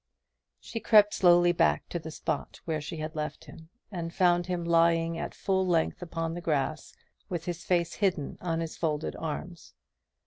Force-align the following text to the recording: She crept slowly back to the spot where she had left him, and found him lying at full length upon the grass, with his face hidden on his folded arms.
She 0.59 0.79
crept 0.79 1.13
slowly 1.13 1.51
back 1.51 1.87
to 1.89 1.99
the 1.99 2.09
spot 2.09 2.59
where 2.65 2.81
she 2.81 2.97
had 2.97 3.15
left 3.15 3.45
him, 3.45 3.69
and 3.91 4.11
found 4.11 4.47
him 4.47 4.65
lying 4.65 5.15
at 5.19 5.35
full 5.35 5.63
length 5.67 6.01
upon 6.01 6.33
the 6.33 6.41
grass, 6.41 6.95
with 7.29 7.45
his 7.45 7.63
face 7.63 7.93
hidden 7.93 8.39
on 8.41 8.61
his 8.61 8.75
folded 8.75 9.15
arms. 9.17 9.75